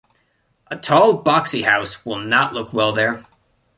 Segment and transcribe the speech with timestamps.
[0.71, 3.21] A tall boxy house will not look well there.